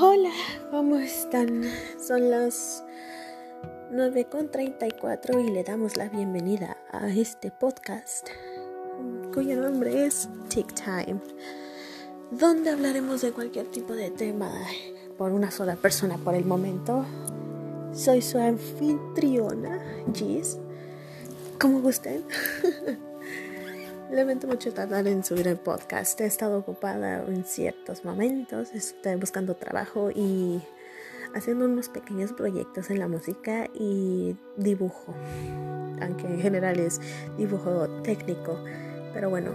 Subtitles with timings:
[0.00, 0.30] Hola,
[0.70, 1.64] ¿cómo están?
[2.00, 2.84] Son las
[3.90, 8.28] 9.34 y le damos la bienvenida a este podcast
[9.34, 11.20] cuyo nombre es Tick Time,
[12.30, 14.48] donde hablaremos de cualquier tipo de tema
[15.16, 17.04] por una sola persona por el momento.
[17.92, 19.82] Soy su anfitriona,
[20.14, 20.58] Gis.
[21.58, 22.22] Como gusten.
[24.10, 26.18] Lamento mucho tardar en subir el podcast.
[26.22, 30.62] He estado ocupada en ciertos momentos, estoy buscando trabajo y
[31.34, 35.14] haciendo unos pequeños proyectos en la música y dibujo,
[36.00, 37.02] aunque en general es
[37.36, 38.58] dibujo técnico.
[39.12, 39.52] Pero bueno,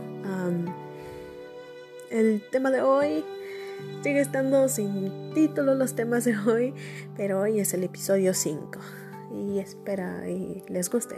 [2.12, 3.26] el tema de hoy
[4.04, 6.76] sigue estando sin título los temas de hoy,
[7.18, 8.80] pero hoy es el episodio 5
[9.34, 11.16] y espera y les guste.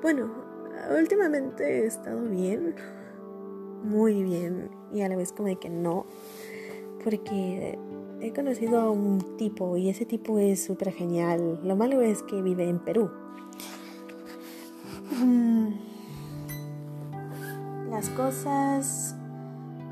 [0.00, 0.50] Bueno,
[0.90, 2.74] últimamente he estado bien,
[3.82, 6.06] muy bien, y a la vez como de que no,
[7.04, 7.78] porque
[8.20, 11.60] he conocido a un tipo y ese tipo es súper genial.
[11.64, 13.10] Lo malo es que vive en Perú.
[15.18, 15.68] Mm.
[17.90, 19.14] Las cosas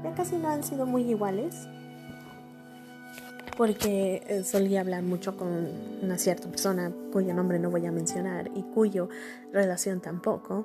[0.02, 1.68] ya casi no han sido muy iguales
[3.56, 5.68] porque eh, solía hablar mucho con
[6.00, 9.10] una cierta persona cuyo nombre no voy a mencionar y cuyo
[9.52, 10.64] relación tampoco.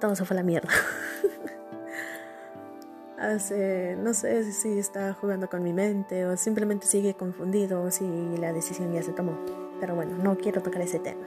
[0.00, 0.68] Todo se fue a la mierda.
[3.18, 8.04] Hace, no sé si está jugando con mi mente o simplemente sigue confundido o si
[8.38, 9.38] la decisión ya se tomó.
[9.80, 11.26] Pero bueno, no quiero tocar ese tema.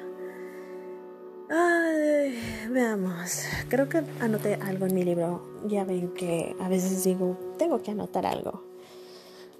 [1.50, 5.42] Ay, veamos, creo que anoté algo en mi libro.
[5.66, 8.64] Ya ven que a veces digo, tengo que anotar algo.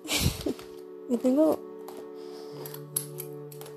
[1.10, 1.58] Y tengo.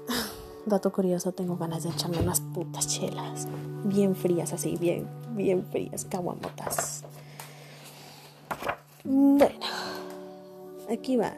[0.66, 3.48] Dato curioso, tengo ganas de echarme unas putas chelas.
[3.84, 7.02] Bien frías, así, bien, bien frías, caguamotas.
[9.04, 9.66] Bueno,
[10.90, 11.34] aquí va.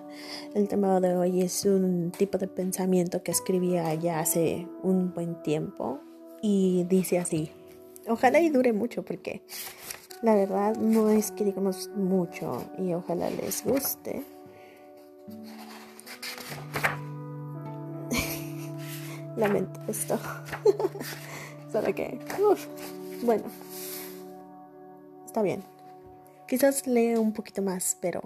[0.54, 5.42] El tema de hoy es un tipo de pensamiento que escribía ya hace un buen
[5.42, 6.00] tiempo.
[6.42, 7.50] Y dice así.
[8.06, 9.42] Ojalá y dure mucho porque
[10.20, 14.22] la verdad no es que digamos mucho y ojalá les guste.
[19.36, 20.18] Lamento esto.
[21.74, 22.20] Solo que,
[23.24, 23.42] bueno,
[25.26, 25.64] está bien.
[26.46, 28.22] Quizás leo un poquito más, pero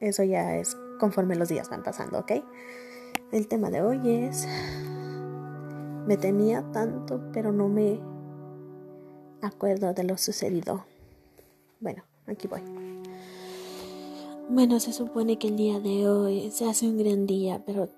[0.00, 2.32] eso ya es conforme los días van pasando, ¿ok?
[3.32, 4.46] El tema de hoy es,
[6.06, 7.98] me temía tanto, pero no me
[9.40, 10.84] acuerdo de lo sucedido.
[11.80, 12.60] Bueno, aquí voy.
[14.50, 17.88] Bueno, se supone que el día de hoy se hace un gran día, pero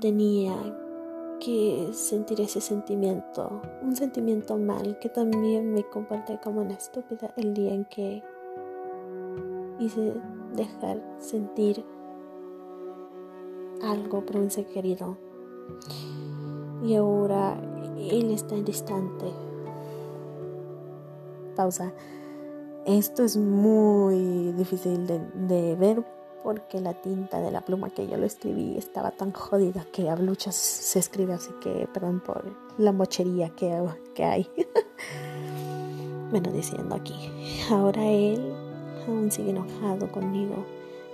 [0.00, 0.56] tenía
[1.38, 7.54] que sentir ese sentimiento, un sentimiento mal que también me comparte como una estúpida el
[7.54, 8.22] día en que
[9.78, 10.14] hice
[10.54, 11.84] dejar sentir
[13.82, 15.16] algo por un ser querido.
[16.82, 17.60] Y ahora
[17.96, 19.26] él está distante.
[21.56, 21.92] Pausa.
[22.86, 26.02] Esto es muy difícil de ver
[26.42, 30.14] porque la tinta de la pluma que yo lo escribí estaba tan jodida que a
[30.14, 32.44] bluchas se escribe, así que perdón por
[32.78, 33.82] la mochería que,
[34.14, 34.50] que hay.
[36.30, 37.14] bueno, diciendo aquí,
[37.70, 38.54] ahora él
[39.06, 40.64] aún sigue enojado conmigo.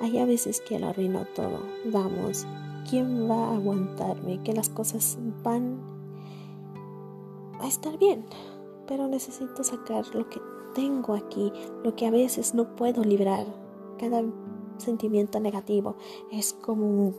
[0.01, 1.61] Hay a veces que lo arruino todo.
[1.87, 2.47] Vamos,
[2.89, 4.43] ¿quién va a aguantarme?
[4.43, 5.79] Que las cosas van
[7.61, 8.27] a estar bien,
[8.87, 10.41] pero necesito sacar lo que
[10.75, 11.53] tengo aquí,
[11.83, 13.47] lo que a veces no puedo librar.
[13.99, 14.23] Cada
[14.79, 15.97] sentimiento negativo.
[16.31, 17.15] Es como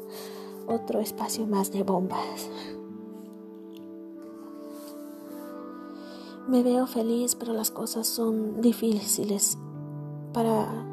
[0.67, 2.49] otro espacio más de bombas.
[6.47, 9.57] Me veo feliz, pero las cosas son difíciles
[10.31, 10.85] para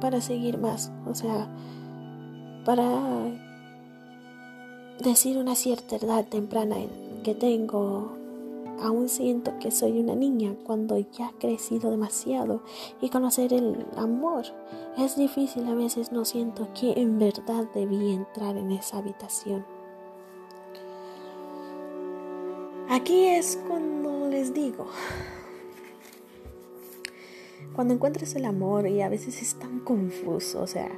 [0.00, 1.48] para seguir más, o sea,
[2.64, 2.84] para
[5.02, 6.76] decir una cierta edad temprana
[7.22, 8.16] que tengo
[8.80, 12.62] Aún siento que soy una niña cuando ya he crecido demasiado
[13.00, 14.44] y conocer el amor.
[14.98, 19.64] Es difícil, a veces no siento que en verdad debí entrar en esa habitación.
[22.88, 24.86] Aquí es cuando les digo,
[27.74, 30.90] cuando encuentres el amor y a veces es tan confuso, o sea,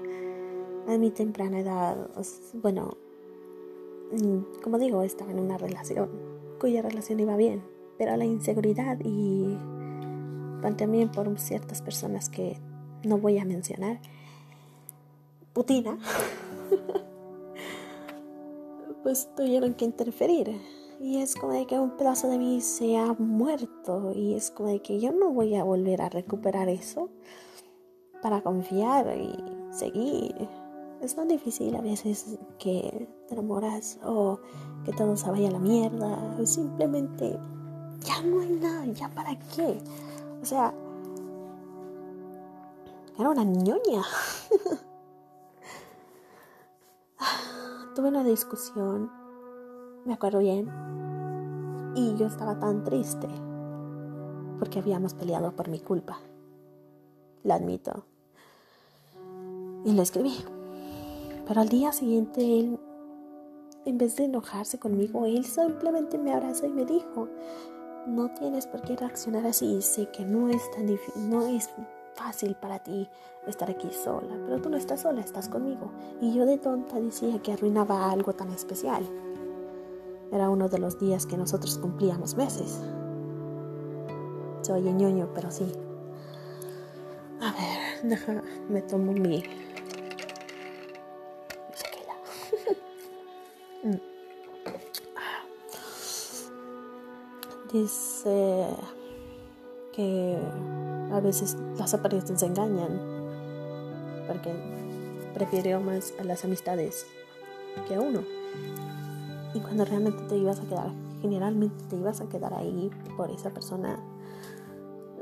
[0.87, 2.11] a mi temprana edad,
[2.55, 2.97] bueno,
[4.13, 6.28] mm, como digo, estaba en una relación
[6.59, 7.63] cuya relación iba bien,
[7.99, 9.57] pero la inseguridad y
[10.77, 12.59] también por ciertas personas que
[13.05, 14.01] no voy a mencionar,
[15.53, 15.99] Putina,
[19.03, 20.61] pues tuvieron que interferir.
[21.01, 24.69] Y es como de que un pedazo de mí se ha muerto y es como
[24.69, 27.09] de que yo no voy a volver a recuperar eso
[28.21, 29.33] para confiar y
[29.73, 30.35] seguir.
[31.01, 34.41] Es tan difícil a veces que te enamoras o
[34.85, 36.37] que todo se vaya a la mierda.
[36.41, 37.39] O simplemente
[38.01, 39.79] ya no hay nada, ya para qué.
[40.43, 40.75] O sea,
[43.19, 44.03] era una ñoña.
[47.95, 49.11] Tuve una discusión,
[50.05, 50.69] me acuerdo bien,
[51.97, 53.27] y yo estaba tan triste
[54.61, 56.21] porque habíamos peleado por mi culpa.
[57.43, 58.05] Lo admito.
[59.85, 60.35] Y le escribí.
[61.49, 62.79] Pero al día siguiente él,
[63.87, 67.29] en vez de enojarse conmigo, él simplemente me abrazó y me dijo,
[68.07, 71.71] no tienes por qué reaccionar así, sé que no es tan difícil, no es
[72.15, 73.09] fácil para ti
[73.47, 75.91] estar aquí sola, pero tú no estás sola, estás conmigo.
[76.21, 79.09] Y yo de tonta decía que arruinaba algo tan especial.
[80.31, 82.79] Era uno de los días que nosotros cumplíamos meses.
[84.61, 85.73] Se oye ñoño, pero sí.
[87.41, 89.43] A ver, deja, me tomo mi
[97.73, 98.67] Dice
[99.93, 100.39] que
[101.13, 102.99] a veces las apariencias engañan,
[104.27, 104.55] porque
[105.35, 107.07] prefiere más a las amistades
[107.87, 108.21] que a uno.
[109.55, 113.51] Y cuando realmente te ibas a quedar, generalmente te ibas a quedar ahí por esa
[113.51, 113.99] persona,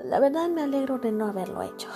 [0.04, 1.88] la verdad me alegro de no haberlo hecho.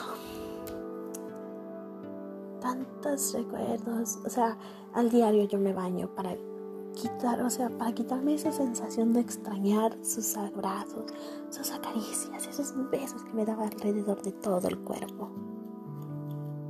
[2.60, 4.58] Tantos recuerdos, o sea,
[4.94, 6.34] al diario yo me baño para
[7.00, 11.06] quitar, o sea, para quitarme esa sensación de extrañar sus abrazos,
[11.48, 15.30] sus acaricias, esos besos que me daba alrededor de todo el cuerpo.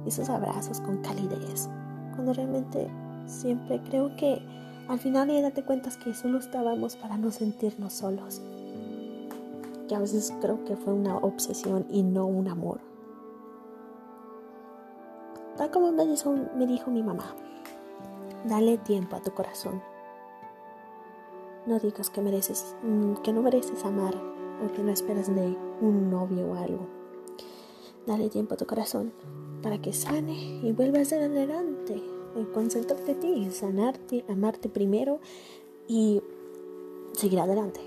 [0.07, 1.69] Esos abrazos con calidez.
[2.15, 2.89] Cuando realmente
[3.27, 4.41] siempre creo que
[4.89, 8.41] al final ya date cuenta que solo estábamos para no sentirnos solos.
[9.89, 12.81] Que a veces creo que fue una obsesión y no un amor.
[15.57, 17.35] Tal como me dijo, me dijo mi mamá,
[18.49, 19.83] dale tiempo a tu corazón.
[21.71, 26.11] No digas que mereces, mm, que no mereces amar o que no esperas de un
[26.11, 26.89] novio o algo.
[28.09, 29.13] Dale tiempo a tu corazón
[29.63, 32.03] para que sane y vuelva a ser adelante.
[32.53, 35.21] Concéntrate en ti, sanarte, amarte primero
[35.87, 36.21] y
[37.13, 37.81] seguir adelante.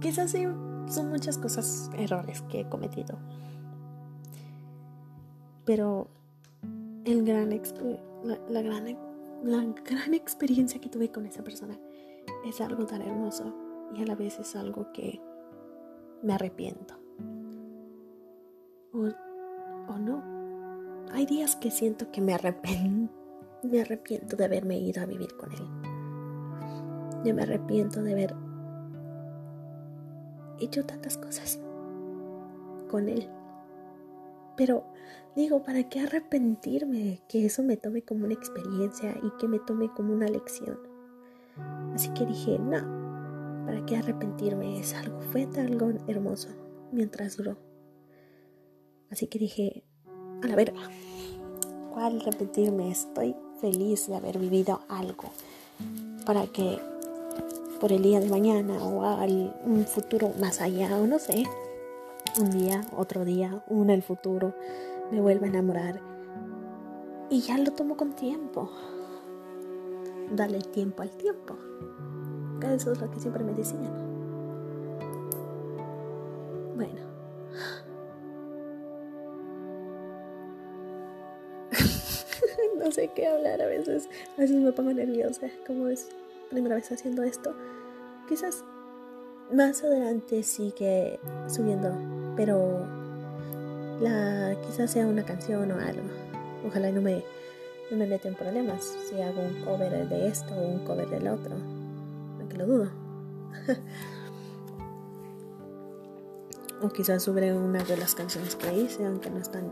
[0.00, 0.46] Quizás sí,
[0.88, 3.18] son muchas cosas, errores que he cometido.
[5.66, 6.06] Pero
[7.04, 7.50] el gran,
[8.24, 9.09] la, la gran
[9.42, 11.78] la gran experiencia que tuve con esa persona
[12.44, 13.54] es algo tan hermoso
[13.94, 15.20] y a la vez es algo que
[16.22, 16.94] me arrepiento.
[18.92, 20.22] O, no.
[21.12, 23.12] Hay días que siento que me arrepiento,
[23.62, 25.66] me arrepiento de haberme ido a vivir con él.
[27.24, 28.34] Yo me arrepiento de haber
[30.58, 31.60] hecho tantas cosas
[32.88, 33.28] con él.
[34.60, 34.84] Pero
[35.34, 37.22] digo, ¿para qué arrepentirme?
[37.30, 40.78] Que eso me tome como una experiencia y que me tome como una lección.
[41.94, 44.78] Así que dije, no, ¿para qué arrepentirme?
[44.78, 46.50] Es algo, fue algo hermoso
[46.92, 47.56] mientras duró.
[49.10, 49.82] Así que dije,
[50.42, 50.82] a la verga,
[51.94, 52.90] ¿cuál arrepentirme?
[52.90, 55.30] Estoy feliz de haber vivido algo
[56.26, 56.78] para que
[57.80, 61.44] por el día de mañana o al un futuro más allá o no sé,
[62.38, 64.54] un día, otro día, uno el futuro,
[65.10, 66.00] me vuelve a enamorar.
[67.28, 68.70] Y ya lo tomo con tiempo.
[70.30, 71.56] Dale tiempo al tiempo.
[72.62, 73.92] Eso es lo que siempre me decían.
[76.76, 77.00] Bueno.
[82.78, 84.08] no sé qué hablar a veces.
[84.36, 85.48] A veces me pongo nerviosa.
[85.66, 86.08] Como es
[86.50, 87.54] primera vez haciendo esto.
[88.28, 88.64] Quizás
[89.52, 91.92] más adelante sigue subiendo
[92.36, 92.86] pero
[94.00, 96.08] la, quizás sea una canción o algo.
[96.66, 97.22] Ojalá no me,
[97.90, 101.54] no me meten problemas si hago un cover de esto o un cover del otro,
[102.38, 102.90] aunque lo dudo.
[106.82, 109.70] o quizás sobre una de las canciones que hice, aunque no están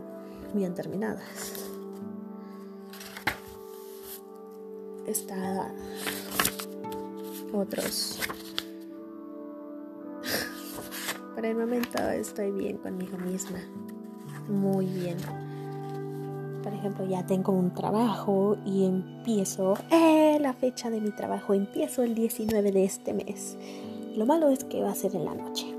[0.53, 1.23] bien terminadas.
[5.07, 5.71] Está
[7.51, 8.19] otros
[11.39, 13.59] Por el momento estoy bien conmigo misma.
[14.49, 15.15] Muy bien.
[16.61, 22.03] Por ejemplo, ya tengo un trabajo y empiezo, eh, la fecha de mi trabajo, empiezo
[22.03, 23.57] el 19 de este mes.
[24.17, 25.73] Lo malo es que va a ser en la noche.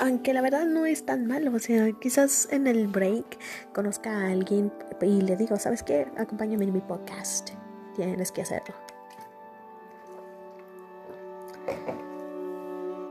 [0.00, 3.38] Aunque la verdad no es tan malo, o sea, quizás en el break
[3.72, 4.72] conozca a alguien
[5.02, 6.08] y le digo, ¿sabes qué?
[6.16, 7.50] Acompáñame en mi podcast.
[7.94, 8.74] Tienes que hacerlo.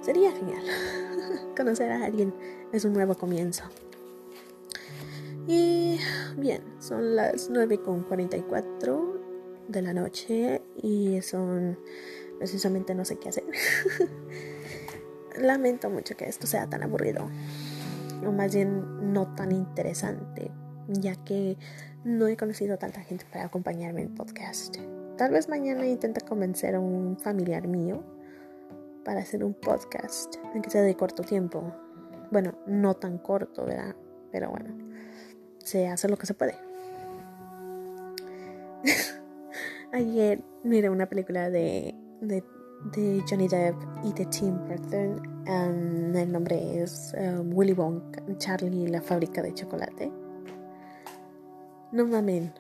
[0.01, 1.14] Sería genial.
[1.55, 2.33] Conocer a alguien
[2.74, 3.63] es un nuevo comienzo.
[5.47, 6.00] Y
[6.38, 9.15] bien, son las 9.44
[9.67, 11.79] de la noche y son
[12.38, 13.43] precisamente no sé qué hacer.
[15.38, 17.29] Lamento mucho que esto sea tan aburrido,
[18.25, 20.51] o más bien no tan interesante,
[20.88, 21.57] ya que
[22.03, 24.77] no he conocido tanta gente para acompañarme en podcast.
[25.17, 28.03] Tal vez mañana intente convencer a un familiar mío
[29.05, 31.74] para hacer un podcast, aunque sea de corto tiempo.
[32.31, 33.95] Bueno, no tan corto, ¿verdad?
[34.31, 34.75] Pero bueno,
[35.59, 36.55] se hace lo que se puede.
[39.93, 42.43] Ayer miré una película de, de,
[43.29, 45.21] Johnny Depp y de Tim Burton.
[45.47, 50.12] Um, el nombre es um, Willy Wonka, Charlie y la fábrica de chocolate.
[51.91, 52.51] No mamen.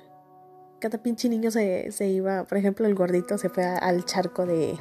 [0.85, 4.77] Cada pinche niño se, iba, por ejemplo, el gordito se fue al charco de,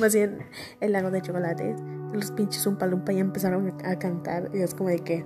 [0.00, 0.40] más bien,
[0.80, 1.76] el lago de chocolate.
[2.12, 5.24] Los pinches un palumpa ya empezaron a, cantar y es como de que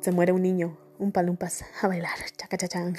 [0.00, 2.94] se muere un niño, un palumpas a bailar, chacachachán.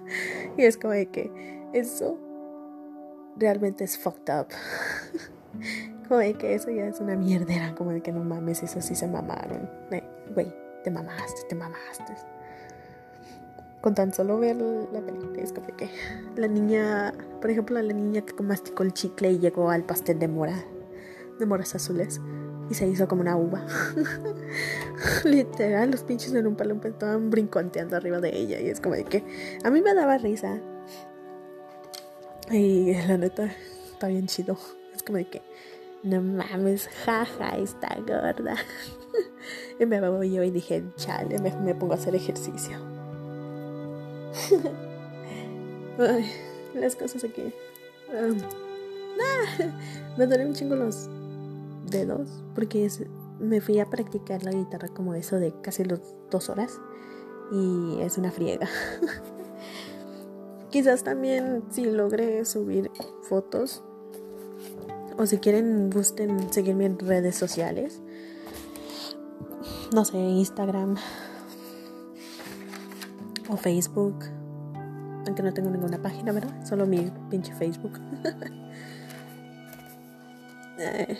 [0.56, 1.30] y es como de que
[1.74, 2.18] eso
[3.36, 4.46] realmente es fucked up.
[6.08, 8.94] como de que eso ya es una mierdera, como de que no mames, eso sí
[8.94, 9.68] se mamaron.
[10.32, 10.50] Güey,
[10.82, 12.33] te mamaste, te mamaste
[13.84, 15.90] con tan solo ver la película es como que
[16.36, 17.12] la niña,
[17.42, 20.64] por ejemplo, la niña que masticó el chicle y llegó al pastel de mora,
[21.38, 22.18] de moras azules
[22.70, 23.66] y se hizo como una uva.
[25.26, 29.04] Literal, los pinches en un palo estaban brinconteando arriba de ella y es como de
[29.04, 29.22] que
[29.62, 30.62] a mí me daba risa.
[32.50, 33.54] Y la neta
[33.92, 34.56] está bien chido.
[34.94, 35.42] Es como de que
[36.02, 38.56] no mames, jaja, está gorda.
[39.78, 42.93] y me voy yo y dije, chale, me pongo a hacer ejercicio.
[46.74, 47.52] las cosas aquí.
[50.18, 51.08] me duelen un chingo los
[51.90, 52.88] dedos porque
[53.38, 56.00] me fui a practicar la guitarra como eso de casi los
[56.30, 56.80] dos horas
[57.52, 58.68] y es una friega.
[60.70, 62.90] Quizás también si logré subir
[63.22, 63.82] fotos
[65.16, 68.00] o si quieren gusten seguirme en redes sociales.
[69.94, 70.96] No sé, Instagram,
[73.48, 74.24] o Facebook.
[75.26, 76.52] Aunque no tengo ninguna página, ¿verdad?
[76.64, 77.98] Solo mi pinche Facebook.
[80.76, 81.16] Eh,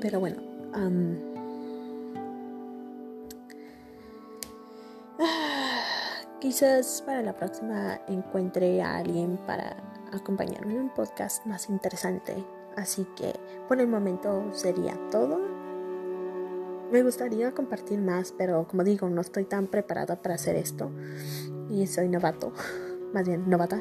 [0.00, 0.36] pero bueno.
[6.40, 9.76] quizás para la próxima encuentre a alguien para
[10.12, 12.44] acompañarme en un podcast más interesante.
[12.76, 13.32] Así que
[13.66, 15.55] por el momento sería todo.
[16.92, 20.90] Me gustaría compartir más, pero como digo, no estoy tan preparada para hacer esto.
[21.68, 22.52] Y soy novato,
[23.12, 23.80] más bien novata.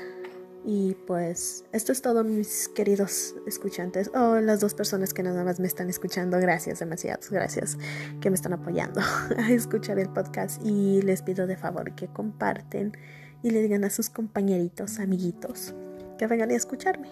[0.64, 4.10] y pues esto es todo, mis queridos escuchantes.
[4.14, 6.40] O oh, las dos personas que nada más me están escuchando.
[6.40, 7.78] Gracias, demasiadas gracias
[8.20, 9.00] que me están apoyando
[9.36, 10.60] a escuchar el podcast.
[10.64, 12.96] Y les pido de favor que comparten
[13.44, 15.72] y le digan a sus compañeritos, amiguitos,
[16.18, 17.10] que vengan a escucharme.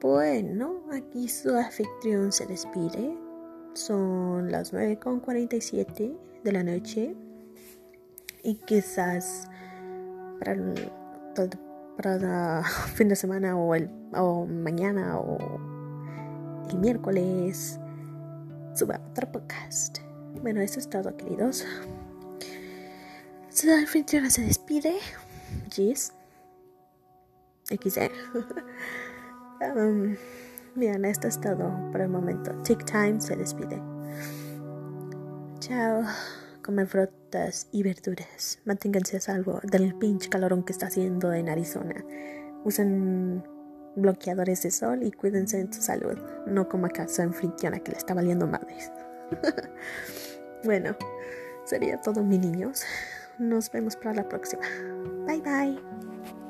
[0.00, 3.25] Bueno, aquí su anfitrión se despide.
[3.76, 7.14] Son las 9.47 de la noche
[8.42, 9.50] y quizás
[10.38, 10.90] para el,
[11.98, 12.62] para
[12.94, 15.36] fin de semana o, el, o mañana o
[16.70, 17.78] el miércoles
[18.74, 19.98] suba otro podcast.
[20.40, 21.66] Bueno, eso es todo, queridos.
[23.50, 24.96] Su anfitriona se despide.
[25.70, 26.14] Gis.
[27.68, 28.10] XD.
[29.76, 30.16] um,
[30.76, 32.52] Bien, esto es todo por el momento.
[32.62, 33.82] Tick Time se despide.
[35.58, 36.02] Chao.
[36.62, 38.58] Comen frutas y verduras.
[38.66, 42.04] Manténganse a salvo del pinche calorón que está haciendo en Arizona.
[42.64, 43.42] Usen
[43.94, 46.18] bloqueadores de sol y cuídense en su salud.
[46.46, 48.92] No como acaso en Fritiana que le está valiendo madres.
[50.64, 50.94] bueno,
[51.64, 52.84] sería todo, mis niños.
[53.38, 54.62] Nos vemos para la próxima.
[55.26, 56.45] Bye bye.